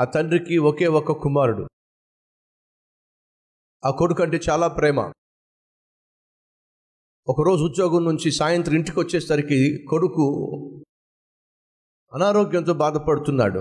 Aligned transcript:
ఆ 0.00 0.04
తండ్రికి 0.04 0.58
ఒకే 0.58 0.86
ఒక 0.86 1.12
కుమారుడు. 1.12 1.68
ఆ 3.84 3.90
కొడుకు 3.90 4.22
అంటే 4.22 4.40
చాలా 4.50 4.68
ప్రేమ. 4.68 5.12
ఒకరోజు 7.28 7.64
ఉద్యోగం 7.64 8.04
నుంచి 8.04 8.30
సాయంత్రం 8.30 8.74
ఇంటికి 8.74 9.00
వచ్చేసరికి 9.00 9.86
కొడుకు 9.88 10.26
అనారోగ్యంతో 12.14 12.74
బాధపడుతున్నాడు. 12.74 13.60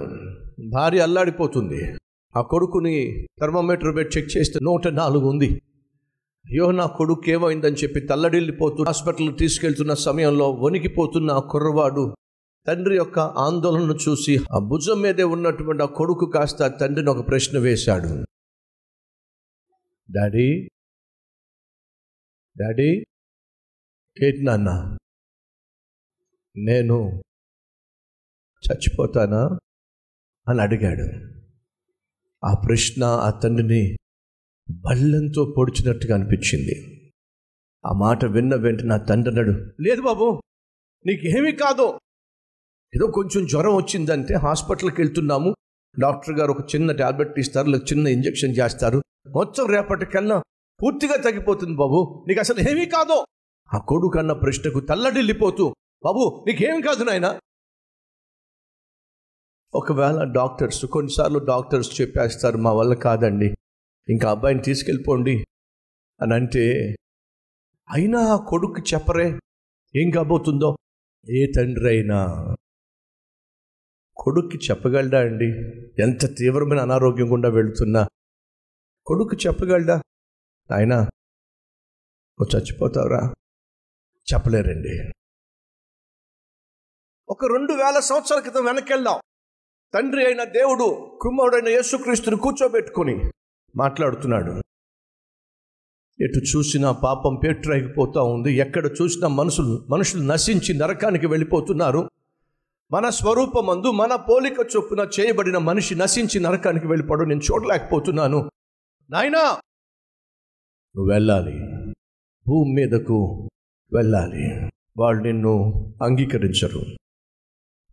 భార్య 0.69 0.99
అల్లాడిపోతుంది. 0.99 1.97
ఆ 2.37 2.41
కొడుకుని 2.41 3.27
థర్మోమీటర్ 3.41 3.95
పెట్టి 3.95 4.19
చెక్ 4.19 4.37
చేస్తే 4.37 4.59
నూట 4.63 4.87
నాలుగు 4.87 5.27
ఉంది. 5.27 5.61
అయ్యో 6.45 6.71
నా 6.71 6.85
కొడుకు 6.85 7.29
ఏమైందని 7.29 7.75
చెప్పి 7.75 7.99
తల్లడిల్లిపోతూ 7.99 8.83
హాస్పిటల్ 8.83 9.37
తీసుకెళ్తున్న 9.37 9.93
సమయంలో 9.93 10.51
వణికిపోతున్న 10.51 11.31
ఆ 11.31 11.39
కుర్రవాడు 11.39 12.15
తండ్రి 12.67 12.95
యొక్క 12.95 13.19
ఆందోళనను 13.19 13.93
చూసి 13.93 14.37
ఆ 14.55 14.59
భుజం 14.59 15.01
మీదే 15.01 15.23
ఉన్నటువంటి 15.23 15.83
ఆ 15.83 15.85
కొడుకు 15.85 16.31
కాస్త 16.35 16.67
తండ్రిని 16.67 17.09
ఒక 17.09 17.27
ప్రశ్న 17.27 17.59
వేశాడు. 17.59 18.25
డాడీ 20.11 20.67
డాడీ 22.57 23.05
ఏంటి 24.23 24.43
నాన్న? 24.43 24.97
నేను 26.57 27.21
చచ్చిపోతానా? 28.65 29.45
అని 30.49 30.61
అడిగాడు. 30.61 31.07
ఆ 32.45 32.53
ప్రశ్న 32.67 33.03
ఆ 33.03 33.39
తండ్రిని 33.39 33.97
బళ్ళంతో 34.71 35.53
పొడిచినట్టుగా 35.57 36.15
అనిపించింది. 36.15 36.75
ఆ 37.85 37.93
మాట 37.93 38.25
విన్న 38.25 38.55
వెంటనే 38.55 38.87
నా 38.87 38.97
తండ్రి 38.97 39.29
అన్నాడు 39.29 39.81
లేదు 39.81 40.01
బాబు 40.01 40.41
నీకేమీ 41.05 41.51
కాదు. 41.51 41.99
ఏదో 42.95 43.07
కొంచెం 43.07 43.45
జ్వరం 43.45 43.75
వచ్చిందంటే 43.75 44.33
హాస్పిటల్కి 44.33 45.01
వెళ్తున్నాము. 45.01 45.55
డాక్టర్ 45.99 46.39
గారు 46.39 46.51
ఒక 46.51 46.75
చిన్న 46.75 46.91
టాబ్లెట్ 46.91 47.39
ఇస్తారు 47.39 47.67
లేదా 47.67 47.85
చిన్న 47.85 48.07
ఇంజెక్షన్ 48.07 48.49
చేస్తారు. 48.49 49.01
మొత్తం 49.29 49.65
రేపటికల్లా 49.65 50.43
పూర్తిగా 50.83 51.15
తగ్గిపోతుంది 51.15 51.75
బాబు. 51.75 52.25
నీకు 52.27 52.39
అసలు 52.39 52.69
ఏమీ 52.69 52.85
కాదు. 52.85 53.25
ఆ 53.75 53.77
కొడుకు 53.77 54.19
అన్న 54.19 54.33
ప్రశ్నకు 54.33 54.79
తల్లడిల్లిపోతూ 54.79 55.75
బాబు 56.05 56.45
నీకేం 56.47 56.81
కాదు 56.81 57.03
నాయనా. 57.03 57.39
ఒకవేళ 59.75 60.23
డాక్టర్స్ 60.23 60.85
కొన్నిసార్లు 60.85 61.39
డాక్టర్స్ 61.39 62.01
చెప్పేస్తారు 62.01 62.57
మా 62.57 62.73
వల్ల 62.73 62.93
కాదండి. 62.93 63.55
ఇంకా 64.09 64.31
అబ్బాయిని 64.31 64.61
తీసుకెళ్ళిపోండి. 64.61 65.45
అని 66.21 66.33
అంటే 66.33 66.95
అయినా 67.89 68.19
ఆ 68.19 68.35
కొడుకు 68.35 68.75
చెప్పరే. 68.93 69.39
ఏం 69.95 70.09
కాబోతుందో? 70.09 70.75
ఏ 71.29 71.45
తండ్రి 71.57 71.87
అయినా 71.87 72.47
కొడుక్కి 74.19 74.57
చెప్పగలడా 74.57 75.19
అండి? 75.19 75.45
ఎంత 76.03 76.37
తీవ్రమైన 76.37 76.79
అనారోగ్యం 76.79 77.31
గుండా 77.31 77.49
వెళుతున్నా. 77.49 78.07
కొడుకు 79.05 79.37
చెప్పగలడా? 79.47 80.01
ఆయన 80.71 80.95
నువ్వు 80.95 82.57
చచ్చిపోతావురా. 82.57 83.33
చెప్పలేరండి. 84.33 85.11
ఒక 87.29 87.45
రెండు 87.45 87.73
వేల 87.73 87.99
సంవత్సరాల 87.99 88.41
క్రితం 88.41 88.65
వెనకెళ్దాం 88.65 89.19
తండ్రి 89.93 90.25
అయిన 90.25 90.43
దేవుడు 90.43 91.17
కుమారుడైన 91.21 91.67
యేసుక్రీస్తుని 91.67 92.37
కూర్చోబెట్టుకొని 92.37 93.31
మాట్లాడుతున్నాడు. 93.75 94.51
ఎటు 96.23 96.57
చూసినా 96.57 96.91
పాపం 96.91 97.39
పేట్రైపోతూ 97.43 98.23
ఉంది. 98.23 98.53
ఎక్కడ 98.53 98.85
చూసినా 99.01 99.27
మనుషులు 99.27 99.87
మనుషులు 99.89 100.23
నశించి 100.23 100.77
నరకానికి 100.77 101.27
వెళ్ళిపోతున్నారు. 101.27 102.09
మన 102.91 103.09
స్వరూపమందు 103.09 103.91
మన 103.91 104.15
పోలిక 104.15 104.57
చొప్పున 104.59 105.09
చేయబడిన 105.19 105.57
మనిషి 105.57 105.95
నశించి 105.95 106.39
నరకానికి 106.39 106.87
వెళ్ళిపోవడం 106.87 107.29
నేను 107.29 107.41
చూడలేకపోతున్నాను. 107.41 108.51
నాయనా! 109.09 109.61
నువ్వు 110.95 111.13
వెళ్ళాలి. 111.13 111.53
భూమి 112.47 112.73
మీదకు 112.73 113.49
వెళ్ళాలి. 113.95 114.71
వాళ్ళు 114.97 115.23
నిన్ను 115.23 115.73
అంగీకరించరు. 116.03 116.97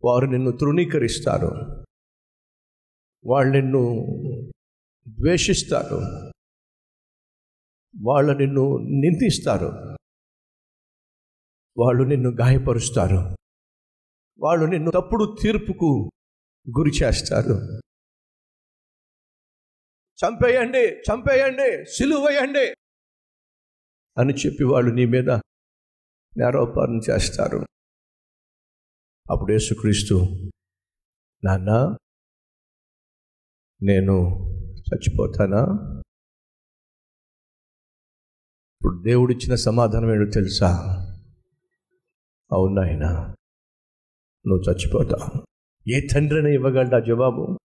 వారు 0.03 0.25
నిన్ను 0.25 0.51
తృణీకరిస్తారు. 0.51 1.51
వాళ్ళు 3.25 3.57
నిన్ను 3.57 4.05
ద్వేషిస్తారు. 5.07 5.99
వాళ్ళు 8.03 8.33
నిన్ను 8.33 8.77
నిందిస్తారు. 8.77 9.97
వాళ్ళు 11.77 12.03
నిన్ను 12.03 12.29
గాయపరుస్తారు. 12.29 13.37
వాళ్ళు 14.39 14.65
నిన్ను 14.65 14.91
తప్పుడు 14.91 15.35
తీర్పుకు 15.41 16.11
గురి 16.77 16.91
చేస్తారు. 17.03 17.81
చంపేయండి 20.25 20.83
చంపేయండి 20.99 21.85
సిలువేయండి 21.85 22.73
అని 24.17 24.33
చెప్పి 24.33 24.63
వాళ్ళు 24.63 24.91
నీ 24.93 25.05
మీద 25.05 25.29
నేరోపారణ 26.37 26.99
చేస్తారు. 27.09 27.65
అప్పుడు 29.31 29.51
యేసుక్రీస్తు 29.51 30.15
నాన్న 31.43 31.97
నేను 33.83 34.13
చచ్చిపోతానా? 34.77 35.61
ఇప్పుడు 38.75 39.03
దేవుడిచ్చిన 39.03 39.55
సమాధానం 39.55 40.11
ఏంటో 40.11 40.31
తెలుసా? 40.31 40.69
అవునా 42.51 43.36
నువ్వు 44.47 44.71
చచ్చిపోతావు. 44.71 45.47
ఏ 45.89 46.07
తండ్రైనా 46.13 46.49
ఇవ్వగలడా 46.49 46.99
జవాబు? 46.99 47.57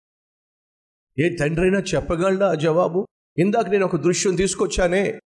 ఏ 1.19 1.37
తండ్రైనా 1.37 1.79
చెప్పగలడా 1.79 2.51
ఆ 2.51 2.55
జవాబు? 2.55 3.07
ఇందాక 3.39 3.69
నేను 3.69 3.85
ఒక 3.85 3.97
దృశ్యం 3.97 4.37
తీసుకొచ్చానే. 4.37 5.21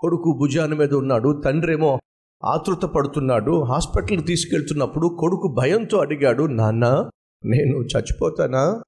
కొడుకు 0.00 0.38
భుజాన 0.40 0.74
మీద 0.74 0.94
ఉన్నాడు 0.94 1.42
తండ్రి 1.44 1.72
ఏమో 1.72 2.00
ఆతృత 2.44 2.82
పడుతున్నాడు 2.82 3.64
హాస్పిటల్కి 3.64 4.24
తీసుకెళ్తున్నప్పుడు 4.24 5.16
కొడుకు 5.20 5.56
భయంతో 5.58 5.98
అడిగాడు 5.98 6.46
నాన్న 6.46 7.10
నేను 7.44 7.76
చచ్చిపోతానా? 7.76 8.82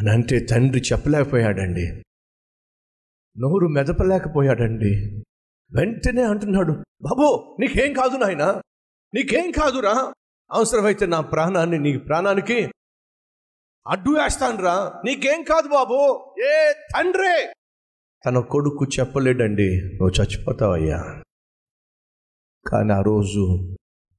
అని 0.00 0.10
అంటే 0.10 0.40
తండ్రి 0.40 0.82
చెప్పలేకపోయాడండి. 0.92 1.86
నోరు 3.38 3.66
మెదపలేకపోయాడండి. 3.66 5.22
వెంటనే 5.72 6.22
అంటున్నాడు 6.22 6.72
బాబు 7.02 7.56
నీకేం 7.60 7.92
కాదు 7.92 8.16
నాయన? 8.16 8.60
నీకేం 9.14 9.50
కాదురా? 9.50 10.12
అవసరమైతే 10.52 11.06
నా 11.06 11.20
ప్రాణాన్ని 11.20 11.78
నీ 11.78 11.98
ప్రాణానికి 11.98 12.72
అడ్డు 13.86 14.10
వేస్తానురా. 14.10 15.02
నీకేం 15.04 15.42
కాదు 15.42 15.68
బాబు. 15.68 16.32
ఏ 16.40 16.72
తండ్రి! 16.72 17.52
తన 18.26 18.38
కొడుకు 18.40 18.84
చెప్పలేడండి. 19.00 19.68
నువ్వు 19.96 20.08
చచ్చిపోతావయ్యా. 20.08 21.22
కానీ 22.70 22.92
ఆ 22.92 23.00
రోజు 23.00 23.74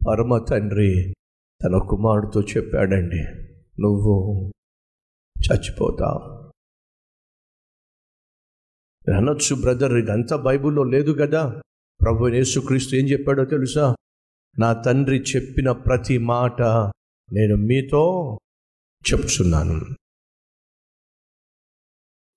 పరమ 0.10 0.38
తండ్రి 0.38 1.14
తన 1.66 1.78
కుమారుడితో 1.90 2.42
చెప్పాడండి. 2.42 3.24
నువ్వు 3.82 4.14
చచ్చిపోతావు. 5.38 6.38
అనొచ్చు 9.16 9.56
బ్రదర్ 9.62 9.94
ఇదంతా 9.94 10.36
బైబిల్లో 10.36 10.84
లేదు 10.84 11.12
కదా 11.22 11.62
ప్రభు 12.02 12.28
యేసుక్రీస్తు 12.28 12.96
ఏం 12.96 13.06
చెప్పాడో 13.06 13.46
తెలుసా? 13.46 13.96
నా 14.60 14.74
తండ్రి 14.74 15.22
చెప్పిన 15.22 15.72
ప్రతి 15.72 16.18
మాట 16.18 16.62
నేను 17.34 17.56
మీతో 17.56 18.38
చెప్తున్నాను 19.14 19.82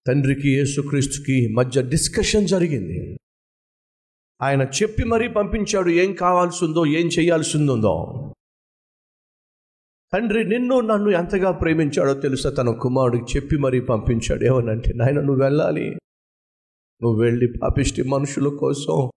తండ్రికి 0.08 0.56
యేసుక్రీస్తుకి 0.56 1.54
మధ్య 1.54 1.82
డిస్కషన్ 1.82 2.48
జరిగింది. 2.48 3.18
ఆయన 4.42 4.62
చెప్పి 4.62 5.04
మరీ 5.04 5.28
పంపించాడు 5.28 5.90
ఏం 5.90 6.12
కావాల్సిందో 6.12 6.86
ఏం 6.86 7.06
చేయాల్సిందో 7.06 8.26
తండ్రి 10.12 10.44
నిన్ను 10.44 10.80
నన్ను 10.80 11.10
ఎంతగా 11.10 11.50
ప్రేమించాడో 11.50 12.14
తెలుసా? 12.14 12.50
తన 12.50 12.70
కుమారుడికి 12.70 13.36
చెప్పి 13.36 13.56
మరీ 13.56 13.80
పంపించాడు. 13.80 14.44
ఏమనంటే 14.44 14.92
నాయన 14.92 15.20
నువ్వు 15.20 15.42
వెళ్ళాలి. 15.42 15.90
నువ్వు 17.02 17.20
వెళ్ళి 17.22 17.46
పాపిష్టి 17.62 18.02
మనుషుల 18.02 18.48
కోసం 18.48 19.10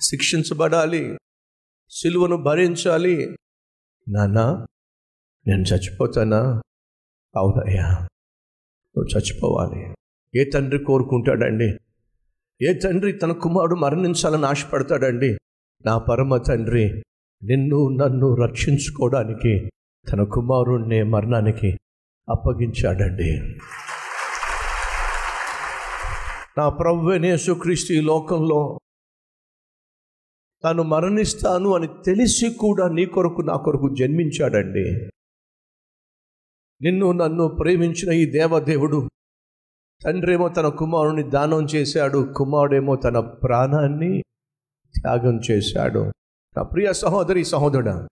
శిక్షించబడాలి. 0.00 1.18
సిలువను 1.94 2.36
భరించాలి. 2.36 3.36
నాన్నా 4.08 4.66
నేను 5.46 5.62
చచ్చిపోతానా? 5.62 6.62
అవునయ్యా 7.36 7.88
నువ్వు 8.94 9.18
చచ్చిపోవాలి. 9.18 9.94
ఏ 10.40 10.50
తండ్రి 10.50 10.84
కోరుకుంటాడండి? 10.84 11.78
ఏ 12.62 12.74
తండ్రి 12.78 13.12
తన 13.12 13.32
కుమారుడు 13.32 13.74
మరణించాలని 13.74 14.46
ఆశపడతాడండి? 14.46 15.36
నా 15.86 15.98
పరమ 15.98 16.36
తండ్రి 16.36 17.02
నిన్ను 17.44 17.88
నన్ను 17.88 18.34
రక్షించుకోవడానికి 18.34 19.70
తన 20.12 20.22
కుమారుణ్ణి 20.22 21.02
మరణానికి 21.02 21.78
అప్పగించాడండి. 22.28 23.58
నా 26.58 26.68
ప్రభునేసుక్రీస్తు 26.68 27.92
ఈ 27.92 28.00
లోకంలో 28.00 28.78
తాను 30.64 30.82
మరణిస్తాను 30.82 31.74
అని 31.74 31.88
తెలిసి 32.06 32.50
కూడా 32.50 32.88
నీ 32.88 33.06
కొరకు 33.06 33.40
నా 33.40 33.56
కొరకు 33.56 33.94
జన్మించాడండి. 33.98 34.84
నిన్ను 36.80 37.12
నన్ను 37.12 37.48
ప్రేమించిన 37.48 38.12
ఈ 38.12 38.24
దేవదేవుడు 38.30 39.08
తండ్రేమో 40.04 40.48
తన 40.48 40.68
కుమారుని 40.68 41.22
దానం 41.22 41.64
చేశాడు 41.64 42.34
కుమారుడేమో 42.36 42.96
తన 42.96 43.20
ప్రాణాన్ని 43.20 44.22
త్యాగం 44.94 45.40
చేశాడు. 45.50 46.02
నా 46.56 46.62
ప్రియ 46.62 46.92
సహోదరి 46.92 47.44
సహోదరుడా 47.44 48.08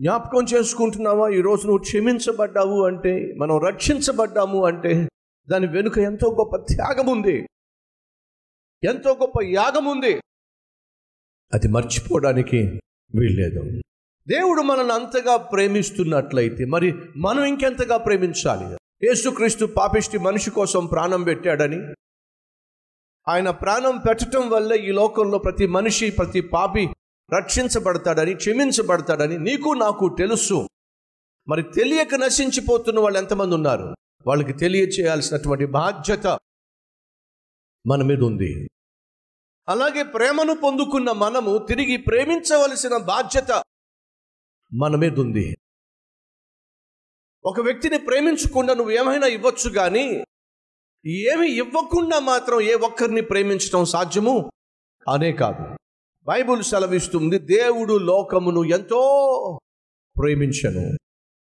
జ్ఞాపకం 0.00 0.44
చేసుకుంటున్నావా? 0.44 1.28
ఈరోజు 1.28 1.66
నువ్వు 1.66 1.82
క్షమించబడ్డావు 1.82 2.86
అంటే 2.86 3.34
మనం 3.38 3.58
రక్షించబడ్డాము 3.58 4.64
అంటే 4.64 5.08
దాని 5.50 5.66
వెనుక 5.66 5.98
ఎంతో 5.98 6.36
గొప్ప 6.38 6.56
త్యాగం 6.56 7.06
ఉంది 7.06 7.48
ఎంతో 8.84 9.14
గొప్ప 9.14 9.42
యాగం 9.42 9.84
ఉంది 9.84 10.20
అది 11.54 11.68
మర్చిపోవడానికి 11.68 12.80
వీల్లేదు. 13.14 13.82
దేవుడు 14.28 14.62
మనల్ని 14.62 14.94
అంతగా 14.94 15.36
ప్రేమిస్తున్నట్లయితే 15.36 16.64
మరి 16.64 16.94
మనం 17.16 17.44
ఇంకెంతగా 17.44 17.96
ప్రేమించాలి? 17.96 18.76
యేసుక్రీస్తు 19.06 19.66
పాపిష్టి 19.66 20.18
మనిషి 20.18 20.50
కోసం 20.50 20.86
ప్రాణం 20.86 21.22
పెట్టాడని 21.22 21.94
ఆయన 23.28 23.50
ప్రాణం 23.50 23.96
పెట్టడం 23.96 24.50
వల్ల 24.50 24.72
ఈ 24.72 24.90
లోకంలో 24.92 25.38
ప్రతి 25.38 25.66
మనిషి 25.66 26.10
ప్రతి 26.10 26.40
పాపి 26.40 26.88
రక్షించబడతాడని 27.38 28.34
క్షమించబడతాడని 28.34 29.38
నీకు 29.38 29.74
నాకు 29.74 30.16
తెలుసు. 30.18 30.68
మరి 31.48 31.62
తెలియక 31.62 32.14
నశించిపోతున్న 32.14 33.00
వాళ్ళు 33.00 33.18
ఎంతమంది 33.18 33.54
ఉన్నారు? 33.54 33.94
వాళ్ళకి 34.26 34.52
తెలియచేయాల్సినటువంటి 34.52 35.66
బాధ్యత 35.66 36.26
మన 37.86 38.02
మీద 38.02 38.20
ఉంది. 38.20 38.68
అలాగే 39.68 40.02
ప్రేమను 40.02 40.54
పొందుకున్న 40.54 41.12
మనము 41.12 41.66
తిరిగి 41.68 41.96
ప్రేమించవలసిన 41.96 42.96
బాధ్యత 42.96 43.62
మన 44.74 44.96
మీద 44.96 45.18
ఉంది 45.18 45.56
ఒక 47.44 47.60
వ్యక్తిని 47.60 47.98
ప్రేమించకుండా 47.98 48.74
నువ్వు 48.74 48.92
ఏమైనా 48.92 49.26
ఇవ్వచ్చు 49.26 49.70
కానీ 49.70 50.24
ఏమి 51.06 51.50
ఇవ్వకుండా 51.50 52.18
మాత్రం 52.18 52.60
ఏ 52.60 52.74
ఒక్కరిని 52.74 53.20
ప్రేమించడం 53.20 53.84
సాధ్యము? 53.84 54.52
అనే 55.12 55.32
కాదు. 55.32 55.76
బైబుల్ 56.22 56.62
సెలవిస్తుంది 56.62 57.38
దేవుడు 57.38 57.98
లోకమును 57.98 58.64
ఎంతో 58.64 59.00
ప్రేమించను. 60.20 60.96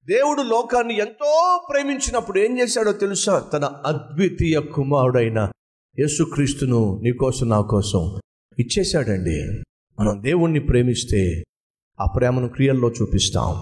దేవుడు 0.06 0.42
లోకాన్ని 0.42 0.98
ఎంతో 0.98 1.68
ప్రేమించినప్పుడు 1.70 2.40
ఏం 2.40 2.60
చేశాడో 2.60 2.92
తెలుసా? 2.92 3.40
తన 3.40 3.66
అద్వితీయ 3.66 4.62
కుమారుడైన 4.62 5.52
యేసుక్రీస్తును 6.00 7.00
నీకోసం 7.04 7.50
నా 7.50 7.62
కోసం 7.62 8.20
ఇచ్చేశాడండి. 8.60 9.64
మనం 10.00 10.24
దేవుణ్ణి 10.24 10.60
ప్రేమిస్తే 10.60 11.44
ఆ 12.02 12.06
ప్రేమను 12.06 12.48
క్రియల్లో 12.48 12.90
చూపిస్తాం. 13.02 13.54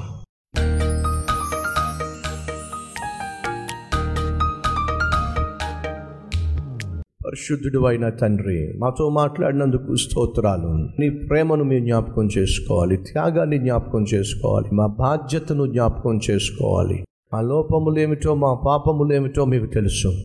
పరిశుద్ధుడు 7.26 7.86
అయిన 7.86 8.10
తండ్రి 8.10 8.74
మాతో 8.78 9.10
మాట్లాడినందుకు 9.10 9.96
స్తోత్రాలు. 9.96 11.02
నీ 11.02 11.10
ప్రేమను 11.10 11.64
మేము 11.64 11.86
జ్ఞాపకం 11.86 12.30
చేసుకోవాలి. 12.38 12.98
త్యాగాన్ని 12.98 13.58
జ్ఞాపకం 13.58 14.06
చేసుకోవాలి. 14.14 14.76
మా 14.76 14.88
బాధ్యతను 14.88 15.68
జ్ఞాపకం 15.68 16.20
చేసుకోవాలి. 16.30 17.06
మా 17.34 17.42
లోపములేమిటో 17.42 18.36
మా 18.36 18.54
పాపములేమిటో 18.54 19.46
మీకు 19.46 19.66
తెలుసు. 19.66 20.24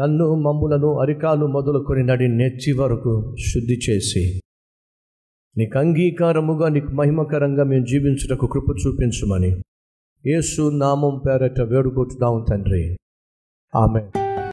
నన్ను 0.00 0.34
మమ్ములను 0.34 1.00
అరికాలు 1.00 1.46
మొదలుకొని 1.46 2.02
నడి 2.06 2.28
నెచ్చి 2.28 2.72
వరకు 2.72 3.36
శుద్ధి 3.36 3.78
చేసి. 3.90 4.40
నీకు 5.58 5.78
అంగీకారముగా 5.78 6.68
నీకు 6.68 6.86
మహిమకరంగా 6.86 7.64
మేము 7.64 7.84
జీవించుటకు 7.84 8.46
కృప 8.46 8.64
చూపించమని. 8.86 9.62
యేసు 10.26 10.70
నామం 10.74 11.20
పేరట 11.26 11.60
వేడుకుంటున్నాం 11.60 12.44
తండ్రి. 12.50 12.96
ఆమె 13.76 14.17